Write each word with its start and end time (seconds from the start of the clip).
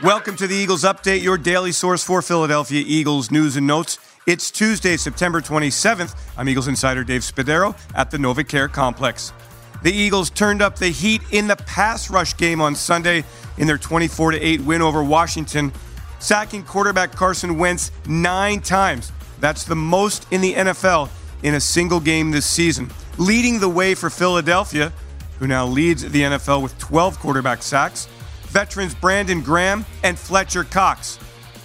Welcome 0.00 0.36
to 0.36 0.46
the 0.46 0.54
Eagles 0.54 0.84
Update, 0.84 1.24
your 1.24 1.36
daily 1.36 1.72
source 1.72 2.04
for 2.04 2.22
Philadelphia 2.22 2.84
Eagles 2.86 3.32
news 3.32 3.56
and 3.56 3.66
notes. 3.66 3.98
It's 4.28 4.48
Tuesday, 4.48 4.96
September 4.96 5.40
27th. 5.40 6.16
I'm 6.36 6.48
Eagles 6.48 6.68
insider 6.68 7.02
Dave 7.02 7.22
Spadaro 7.22 7.76
at 7.96 8.12
the 8.12 8.16
NovaCare 8.16 8.70
Complex. 8.70 9.32
The 9.82 9.90
Eagles 9.90 10.30
turned 10.30 10.62
up 10.62 10.78
the 10.78 10.90
heat 10.90 11.22
in 11.32 11.48
the 11.48 11.56
pass 11.56 12.10
rush 12.10 12.36
game 12.36 12.60
on 12.60 12.76
Sunday 12.76 13.24
in 13.56 13.66
their 13.66 13.76
24 13.76 14.34
8 14.34 14.60
win 14.60 14.82
over 14.82 15.02
Washington, 15.02 15.72
sacking 16.20 16.62
quarterback 16.62 17.10
Carson 17.10 17.58
Wentz 17.58 17.90
nine 18.06 18.60
times. 18.60 19.10
That's 19.40 19.64
the 19.64 19.74
most 19.74 20.32
in 20.32 20.40
the 20.40 20.54
NFL 20.54 21.08
in 21.42 21.54
a 21.54 21.60
single 21.60 21.98
game 21.98 22.30
this 22.30 22.46
season, 22.46 22.88
leading 23.18 23.58
the 23.58 23.68
way 23.68 23.96
for 23.96 24.10
Philadelphia, 24.10 24.92
who 25.40 25.48
now 25.48 25.66
leads 25.66 26.08
the 26.08 26.22
NFL 26.22 26.62
with 26.62 26.78
12 26.78 27.18
quarterback 27.18 27.64
sacks 27.64 28.06
veterans 28.48 28.94
Brandon 28.94 29.40
Graham 29.42 29.84
and 30.02 30.18
Fletcher 30.18 30.64
Cox. 30.64 31.18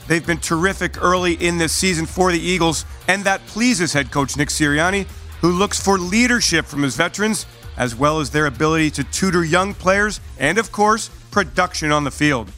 They've 0.08 0.26
been 0.26 0.40
terrific 0.40 1.02
early 1.02 1.34
in 1.34 1.58
this 1.58 1.74
season 1.74 2.06
for 2.06 2.32
the 2.32 2.40
Eagles, 2.40 2.86
and 3.08 3.24
that 3.24 3.46
pleases 3.48 3.94
head 3.94 4.12
coach 4.12 4.36
Nick 4.36 4.50
Sirianni, 4.50 5.08
who 5.40 5.52
looks 5.52 5.80
for 5.82 5.98
leadership 5.98 6.66
from 6.66 6.84
his 6.84 6.96
veterans, 6.96 7.46
as 7.78 7.96
well 7.96 8.20
as 8.20 8.30
their 8.30 8.46
ability 8.46 8.92
to 8.92 9.04
tutor 9.06 9.44
young 9.44 9.74
players 9.74 10.20
and, 10.40 10.58
of 10.58 10.72
course, 10.72 11.10
production 11.32 11.92
on 11.92 12.04
the 12.04 12.12
field. 12.12 12.52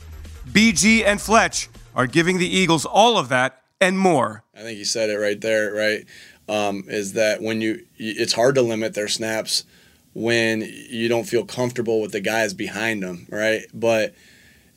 BG 0.50 1.06
and 1.06 1.22
Fletch 1.22 1.70
are 1.96 2.08
giving 2.08 2.38
the 2.38 2.48
Eagles 2.48 2.86
all 2.86 3.18
of 3.18 3.30
that 3.30 3.62
and 3.80 3.98
more. 3.98 4.44
I 4.56 4.62
think 4.62 4.78
you 4.78 4.86
said 4.86 5.10
it 5.10 5.18
right 5.18 5.40
there, 5.40 5.74
right? 5.74 6.06
Um, 6.48 6.84
is 6.88 7.14
that 7.14 7.42
when 7.42 7.62
you, 7.62 7.86
it's 7.98 8.34
hard 8.34 8.56
to 8.56 8.62
limit 8.62 8.94
their 8.94 9.08
snaps 9.08 9.64
when 10.16 10.62
you 10.62 11.08
don't 11.10 11.26
feel 11.26 11.46
comfortable 11.46 12.02
with 12.02 12.14
the 12.14 12.22
guys 12.22 12.54
behind 12.54 13.04
them, 13.04 13.28
right? 13.30 13.66
But 13.74 14.16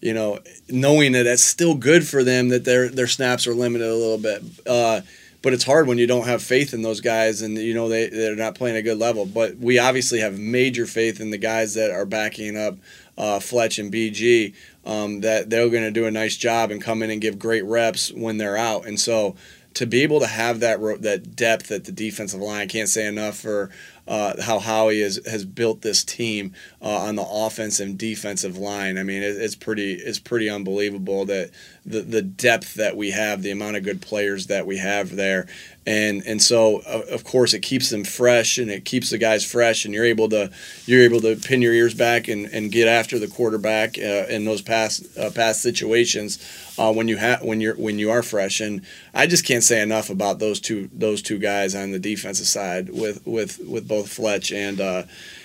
you 0.00 0.12
know, 0.12 0.40
knowing 0.68 1.12
that 1.12 1.22
that's 1.24 1.42
still 1.42 1.74
good 1.74 2.06
for 2.06 2.22
them 2.22 2.50
that 2.50 2.64
their 2.64 2.88
their 2.88 3.06
snaps 3.06 3.46
are 3.46 3.54
limited 3.54 3.88
a 3.88 3.94
little 3.94 4.18
bit. 4.18 4.42
Uh, 4.66 5.00
but 5.40 5.52
it's 5.52 5.64
hard 5.64 5.86
when 5.86 5.98
you 5.98 6.06
don't 6.06 6.26
have 6.26 6.42
faith 6.42 6.74
in 6.74 6.82
those 6.82 7.00
guys 7.00 7.42
and 7.42 7.56
you 7.56 7.72
know 7.72 7.88
they, 7.88 8.08
they're 8.08 8.36
not 8.36 8.56
playing 8.56 8.76
a 8.76 8.82
good 8.82 8.98
level. 8.98 9.24
But 9.24 9.56
we 9.58 9.78
obviously 9.78 10.20
have 10.20 10.38
major 10.38 10.86
faith 10.86 11.20
in 11.20 11.30
the 11.30 11.38
guys 11.38 11.74
that 11.74 11.90
are 11.90 12.04
backing 12.04 12.56
up 12.56 12.76
uh, 13.16 13.40
Fletch 13.40 13.78
and 13.78 13.92
BG 13.92 14.54
um, 14.84 15.20
that 15.20 15.50
they're 15.50 15.68
going 15.68 15.84
to 15.84 15.90
do 15.90 16.06
a 16.06 16.10
nice 16.10 16.36
job 16.36 16.70
and 16.70 16.82
come 16.82 17.02
in 17.02 17.10
and 17.10 17.20
give 17.20 17.38
great 17.38 17.64
reps 17.64 18.12
when 18.12 18.38
they're 18.38 18.56
out. 18.56 18.86
And 18.86 18.98
so 18.98 19.36
to 19.74 19.86
be 19.86 20.02
able 20.02 20.18
to 20.20 20.26
have 20.26 20.60
that 20.60 20.80
that 21.02 21.36
depth 21.36 21.70
at 21.70 21.84
the 21.84 21.92
defensive 21.92 22.40
line, 22.40 22.62
I 22.62 22.66
can't 22.66 22.88
say 22.88 23.06
enough 23.06 23.36
for 23.36 23.70
uh, 24.08 24.42
how 24.42 24.58
Howie 24.58 25.02
has, 25.02 25.20
has 25.26 25.44
built 25.44 25.82
this 25.82 26.02
team 26.02 26.54
uh, 26.80 26.88
on 26.88 27.16
the 27.16 27.26
offense 27.28 27.78
and 27.78 27.98
defensive 27.98 28.56
line. 28.56 28.96
I 28.96 29.02
mean, 29.02 29.22
it, 29.22 29.36
it's 29.36 29.54
pretty 29.54 29.92
it's 29.92 30.18
pretty 30.18 30.48
unbelievable 30.48 31.26
that 31.26 31.50
the 31.84 32.00
the 32.00 32.22
depth 32.22 32.74
that 32.74 32.96
we 32.96 33.10
have, 33.10 33.42
the 33.42 33.50
amount 33.50 33.76
of 33.76 33.82
good 33.82 34.00
players 34.00 34.46
that 34.46 34.66
we 34.66 34.78
have 34.78 35.14
there, 35.14 35.46
and 35.86 36.22
and 36.26 36.42
so 36.42 36.80
of 36.80 37.24
course 37.24 37.52
it 37.52 37.60
keeps 37.60 37.90
them 37.90 38.04
fresh 38.04 38.58
and 38.58 38.70
it 38.70 38.84
keeps 38.84 39.10
the 39.10 39.18
guys 39.18 39.44
fresh, 39.44 39.84
and 39.84 39.92
you're 39.92 40.04
able 40.04 40.28
to 40.30 40.50
you're 40.86 41.02
able 41.02 41.20
to 41.20 41.36
pin 41.36 41.60
your 41.60 41.74
ears 41.74 41.94
back 41.94 42.28
and, 42.28 42.46
and 42.46 42.72
get 42.72 42.88
after 42.88 43.18
the 43.18 43.28
quarterback 43.28 43.98
uh, 43.98 44.26
in 44.28 44.44
those 44.44 44.62
past 44.62 45.06
uh, 45.18 45.30
past 45.30 45.62
situations 45.62 46.38
uh, 46.78 46.92
when 46.92 47.08
you 47.08 47.16
have 47.16 47.42
when 47.42 47.60
you're 47.60 47.74
when 47.74 47.98
you 47.98 48.10
are 48.10 48.22
fresh. 48.22 48.60
And 48.60 48.82
I 49.12 49.26
just 49.26 49.44
can't 49.44 49.64
say 49.64 49.82
enough 49.82 50.10
about 50.10 50.38
those 50.38 50.60
two 50.60 50.88
those 50.92 51.22
two 51.22 51.38
guys 51.38 51.74
on 51.74 51.90
the 51.90 51.98
defensive 51.98 52.46
side 52.46 52.90
with 52.90 53.26
with 53.26 53.58
with 53.60 53.88
both 53.88 53.97
both 53.98 54.12
Fletch 54.12 54.52
and 54.52 54.80
uh, 54.80 55.02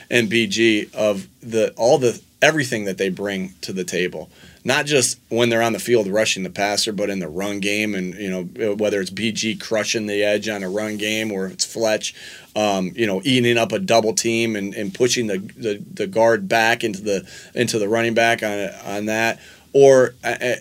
and 0.09 0.30
BG 0.30 0.94
of 0.94 1.28
the 1.42 1.73
all 1.76 1.98
the 1.98 2.22
everything 2.42 2.86
that 2.86 2.98
they 2.98 3.09
bring 3.09 3.54
to 3.62 3.73
the 3.73 3.84
table. 3.84 4.30
Not 4.66 4.86
just 4.86 5.20
when 5.30 5.50
they're 5.50 5.62
on 5.62 5.73
the 5.73 5.80
field 5.80 6.08
rushing 6.08 6.44
the 6.44 6.50
passer, 6.50 6.94
but 6.94 7.09
in 7.09 7.20
the 7.20 7.28
run 7.28 7.59
game, 7.59 7.96
and 7.96 8.14
you 8.14 8.30
know 8.30 8.76
whether 8.76 9.02
it's 9.02 9.09
BG 9.09 9.59
crushing 9.59 10.06
the 10.08 10.24
edge 10.24 10.48
on 10.48 10.64
a 10.64 10.70
run 10.70 10.98
game 10.98 11.31
or 11.31 11.47
it's 11.47 11.66
Fletch, 11.66 12.14
um, 12.56 12.91
you 12.96 13.08
know 13.08 13.22
eating 13.25 13.58
up 13.58 13.72
a 13.72 13.80
double 13.80 14.14
team 14.14 14.56
and, 14.56 14.74
and 14.74 14.94
pushing 14.94 15.28
the, 15.28 15.40
the, 15.58 15.84
the 15.94 16.08
guard 16.08 16.47
back 16.47 16.84
into 16.84 17.02
the 17.02 17.28
into 17.56 17.80
the 17.80 17.90
running 17.90 18.14
back 18.14 18.44
on 18.44 18.70
on 18.85 19.06
that, 19.08 19.40
or 19.74 20.14
uh, 20.24 20.35
uh, 20.40 20.56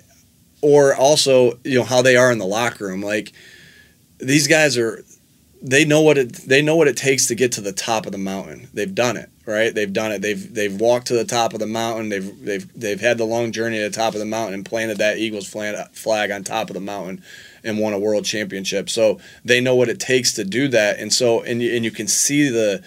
or 0.63 0.95
also 0.95 1.59
you 1.63 1.79
know 1.79 1.85
how 1.85 2.03
they 2.03 2.17
are 2.17 2.33
in 2.33 2.39
the 2.39 2.47
locker 2.47 2.87
room. 2.87 3.03
Like 3.03 3.33
these 4.19 4.49
guys 4.49 4.77
are 4.79 5.05
they 5.63 5.85
know 5.85 6.01
what 6.01 6.19
it 6.19 6.33
they 6.33 6.61
know 6.61 6.75
what 6.75 6.89
it 6.89 6.97
takes 6.97 7.27
to 7.29 7.37
get 7.37 7.53
to 7.53 7.61
the 7.61 7.73
top 7.73 8.07
of 8.07 8.13
the 8.13 8.19
mountain. 8.19 8.69
They've 8.75 8.93
done 8.93 9.17
it, 9.17 9.31
right? 9.47 9.73
They've 9.73 9.93
done 9.93 10.11
it. 10.11 10.21
They've 10.21 10.53
they've 10.53 10.75
walked 10.75 11.07
to 11.07 11.15
the 11.15 11.25
top 11.25 11.55
of 11.55 11.61
the 11.61 11.67
mountain. 11.67 12.09
They've 12.09 12.45
they've 12.45 12.81
they've 12.81 13.01
had 13.01 13.17
the 13.17 13.25
long 13.25 13.53
journey 13.53 13.77
to 13.79 13.89
the 13.89 13.97
top 13.97 14.15
of 14.15 14.21
the 14.21 14.27
mountain 14.27 14.55
and 14.55 14.67
planted 14.67 14.99
that 14.99 15.19
Eagles 15.19 15.47
flag 15.47 16.31
on 16.31 16.43
top 16.43 16.69
of 16.69 16.75
the 16.75 16.81
mountain 16.81 17.23
and 17.63 17.79
won 17.79 17.93
a 17.93 17.99
world 17.99 18.25
championship. 18.25 18.91
So 18.91 19.21
they 19.45 19.61
know 19.61 19.77
what 19.77 19.89
it 19.89 20.01
takes 20.01 20.33
to 20.33 20.45
do 20.45 20.67
that. 20.69 20.99
And 20.99 21.13
so 21.13 21.43
and 21.43 21.63
you, 21.63 21.75
and 21.75 21.85
you 21.85 21.93
can 21.93 22.09
see 22.09 22.49
the 22.49 22.83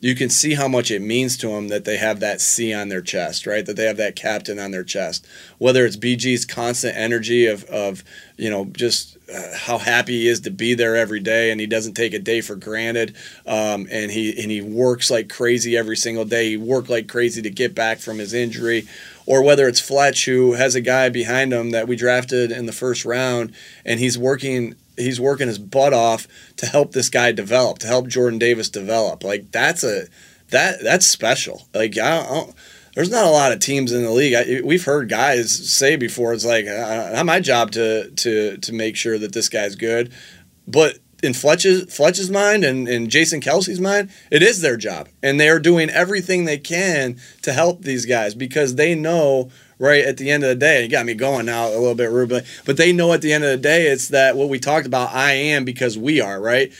you 0.00 0.14
can 0.14 0.30
see 0.30 0.54
how 0.54 0.66
much 0.66 0.90
it 0.90 1.02
means 1.02 1.36
to 1.38 1.48
them 1.48 1.68
that 1.68 1.84
they 1.84 1.98
have 1.98 2.20
that 2.20 2.40
C 2.40 2.72
on 2.72 2.88
their 2.88 3.02
chest, 3.02 3.46
right? 3.46 3.64
That 3.64 3.76
they 3.76 3.84
have 3.84 3.98
that 3.98 4.16
captain 4.16 4.58
on 4.58 4.70
their 4.70 4.84
chest. 4.84 5.26
Whether 5.58 5.84
it's 5.84 5.96
BG's 5.96 6.46
constant 6.46 6.96
energy 6.96 7.46
of, 7.46 7.64
of 7.64 8.02
you 8.38 8.48
know, 8.48 8.64
just 8.66 9.18
uh, 9.32 9.56
how 9.56 9.78
happy 9.78 10.20
he 10.20 10.28
is 10.28 10.40
to 10.40 10.50
be 10.50 10.74
there 10.74 10.96
every 10.96 11.20
day, 11.20 11.50
and 11.50 11.60
he 11.60 11.66
doesn't 11.66 11.94
take 11.94 12.12
a 12.12 12.18
day 12.18 12.40
for 12.40 12.56
granted. 12.56 13.14
Um, 13.46 13.86
and 13.90 14.10
he 14.10 14.40
and 14.40 14.50
he 14.50 14.60
works 14.60 15.10
like 15.10 15.28
crazy 15.28 15.76
every 15.76 15.96
single 15.96 16.24
day. 16.24 16.50
He 16.50 16.56
worked 16.56 16.88
like 16.88 17.08
crazy 17.08 17.42
to 17.42 17.50
get 17.50 17.74
back 17.74 17.98
from 17.98 18.18
his 18.18 18.32
injury, 18.32 18.88
or 19.26 19.42
whether 19.42 19.68
it's 19.68 19.80
Fletch 19.80 20.24
who 20.24 20.54
has 20.54 20.74
a 20.74 20.80
guy 20.80 21.08
behind 21.08 21.52
him 21.52 21.70
that 21.70 21.88
we 21.88 21.96
drafted 21.96 22.50
in 22.50 22.66
the 22.66 22.72
first 22.72 23.04
round, 23.04 23.54
and 23.84 24.00
he's 24.00 24.18
working 24.18 24.74
he's 24.96 25.20
working 25.20 25.48
his 25.48 25.58
butt 25.58 25.92
off 25.92 26.26
to 26.56 26.66
help 26.66 26.92
this 26.92 27.08
guy 27.08 27.32
develop, 27.32 27.78
to 27.78 27.86
help 27.86 28.08
Jordan 28.08 28.38
Davis 28.38 28.68
develop. 28.68 29.24
Like 29.24 29.50
that's 29.50 29.84
a 29.84 30.06
that 30.50 30.82
that's 30.82 31.06
special. 31.06 31.68
Like 31.74 31.96
I 31.98 32.22
don't, 32.24 32.54
there's 32.94 33.10
not 33.10 33.24
a 33.24 33.30
lot 33.30 33.52
of 33.52 33.60
teams 33.60 33.92
in 33.92 34.02
the 34.02 34.10
league. 34.10 34.34
I, 34.34 34.60
we've 34.64 34.84
heard 34.84 35.08
guys 35.08 35.50
say 35.50 35.96
before, 35.96 36.32
it's 36.32 36.44
like 36.44 36.66
uh, 36.66 37.10
not 37.14 37.26
my 37.26 37.40
job 37.40 37.70
to 37.72 38.10
to 38.10 38.56
to 38.56 38.72
make 38.72 38.96
sure 38.96 39.18
that 39.18 39.32
this 39.32 39.48
guy's 39.48 39.76
good, 39.76 40.12
but 40.66 40.98
in 41.22 41.34
Fletch's 41.34 41.94
Fletch's 41.94 42.30
mind 42.30 42.64
and, 42.64 42.88
and 42.88 43.10
Jason 43.10 43.40
Kelce's 43.40 43.80
mind, 43.80 44.10
it 44.30 44.42
is 44.42 44.60
their 44.60 44.76
job, 44.76 45.08
and 45.22 45.38
they 45.38 45.48
are 45.48 45.58
doing 45.58 45.90
everything 45.90 46.44
they 46.44 46.58
can 46.58 47.18
to 47.42 47.52
help 47.52 47.82
these 47.82 48.06
guys 48.06 48.34
because 48.34 48.74
they 48.74 48.94
know 48.94 49.50
right 49.78 50.04
at 50.04 50.16
the 50.16 50.30
end 50.30 50.42
of 50.44 50.48
the 50.48 50.54
day. 50.54 50.82
You 50.82 50.88
got 50.88 51.06
me 51.06 51.14
going 51.14 51.46
now 51.46 51.68
a 51.68 51.70
little 51.70 51.94
bit, 51.94 52.10
Ruben, 52.10 52.44
but 52.64 52.76
they 52.76 52.92
know 52.92 53.12
at 53.12 53.22
the 53.22 53.32
end 53.32 53.44
of 53.44 53.50
the 53.50 53.56
day, 53.56 53.86
it's 53.86 54.08
that 54.08 54.36
what 54.36 54.48
we 54.48 54.58
talked 54.58 54.86
about. 54.86 55.12
I 55.12 55.32
am 55.32 55.64
because 55.64 55.96
we 55.98 56.20
are 56.20 56.40
right. 56.40 56.72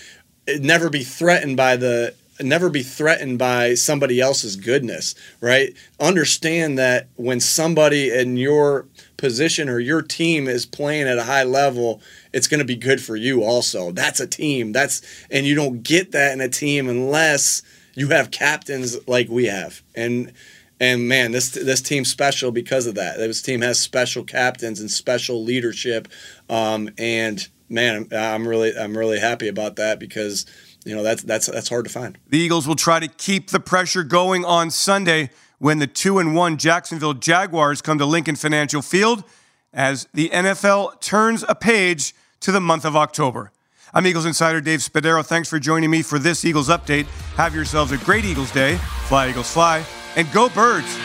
It 0.47 0.63
never 0.63 0.91
be 0.91 1.05
threatened 1.05 1.57
by 1.57 1.77
the 1.77 2.15
never 2.43 2.71
be 2.71 2.83
threatened 2.83 3.39
by 3.39 3.75
somebody 3.75 4.21
else's 4.21 4.57
goodness, 4.57 5.15
right? 5.41 5.75
Understand 5.99 6.79
that 6.79 7.09
when 7.17 7.41
somebody 7.41 8.11
in 8.11 8.37
your 8.37 8.87
position 9.17 9.69
or 9.69 9.79
your 9.79 10.03
team 10.03 10.49
is 10.49 10.67
playing 10.67 11.07
at 11.07 11.19
a 11.19 11.25
high 11.25 11.45
level, 11.45 12.01
it's 12.33 12.49
going 12.49 12.59
to 12.59 12.65
be 12.65 12.77
good 12.77 13.03
for 13.03 13.17
you 13.17 13.43
also. 13.43 13.93
That's 13.93 14.21
a 14.21 14.27
team. 14.27 14.73
That's 14.73 15.03
and 15.31 15.47
you 15.47 15.55
don't 15.55 15.83
get 15.83 16.13
that 16.13 16.33
in 16.33 16.41
a 16.41 16.49
team 16.49 16.89
unless 16.89 17.63
you 17.95 18.09
have 18.09 18.31
captains 18.31 18.97
like 19.07 19.29
we 19.29 19.47
have. 19.47 19.83
And 19.95 20.33
and 20.81 21.07
man, 21.07 21.33
this 21.33 21.51
this 21.51 21.83
team's 21.83 22.11
special 22.11 22.51
because 22.51 22.87
of 22.87 22.95
that. 22.95 23.19
This 23.19 23.43
team 23.43 23.61
has 23.61 23.79
special 23.79 24.25
captains 24.25 24.81
and 24.81 24.91
special 24.91 25.45
leadership. 25.45 26.09
Um, 26.49 26.89
and 26.97 27.47
man, 27.69 28.09
I'm 28.13 28.49
really 28.49 28.77
I'm 28.77 28.97
really 28.97 29.21
happy 29.21 29.49
about 29.49 29.77
that 29.77 29.99
because 29.99 30.47
you 30.85 30.95
know 30.95 31.03
that's 31.03 31.23
that's 31.23 31.47
that's 31.47 31.69
hard 31.69 31.85
to 31.85 31.91
find. 31.91 32.19
The 32.29 32.39
Eagles 32.39 32.67
will 32.67 32.77
try 32.77 33.01
to 33.01 33.09
keep 33.09 33.51
the 33.51 33.61
pressure 33.61 34.03
going 34.03 34.45
on 34.45 34.71
Sunday 34.71 35.31
when 35.59 35.79
the 35.79 35.87
two 35.87 36.19
and 36.19 36.35
one 36.35 36.57
Jacksonville 36.57 37.15
Jaguars 37.15 37.83
come 37.83 37.99
to 37.99 38.07
Lincoln 38.07 38.37
Financial 38.37 38.83
Field 38.83 39.25
as 39.73 40.09
the 40.15 40.31
NFL 40.31 41.01
turns 41.01 41.45
a 41.49 41.55
page 41.55 42.15
to 42.41 42.51
the 42.51 42.61
month 42.61 42.85
of 42.85 42.97
October. 42.97 43.53
I'm 43.93 44.07
Eagles 44.07 44.25
insider 44.25 44.61
Dave 44.61 44.81
Spadaro. 44.81 45.25
Thanks 45.25 45.49
for 45.49 45.59
joining 45.59 45.91
me 45.91 46.03
for 46.03 46.19
this 46.19 46.45
Eagles 46.45 46.69
update. 46.69 47.07
Have 47.37 47.55
yourselves 47.55 47.93
a 47.93 47.99
great 47.99 48.25
Eagles 48.25 48.53
day. 48.53 48.77
Fly 49.07 49.31
Eagles 49.31 49.51
fly 49.53 49.85
and 50.17 50.31
go 50.33 50.49
birds. 50.49 50.97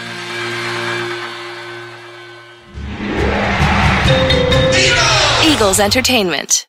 Eagles 5.45 5.79
Entertainment. 5.79 6.67